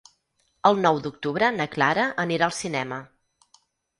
El 0.69 0.79
nou 0.85 1.01
d'octubre 1.07 1.51
na 1.57 1.67
Clara 1.75 2.07
anirà 2.25 2.47
al 2.47 2.57
cinema. 2.63 3.01